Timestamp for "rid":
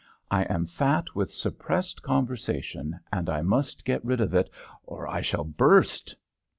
4.03-4.19